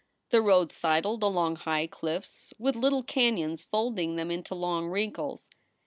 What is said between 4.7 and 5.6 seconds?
wrinkles.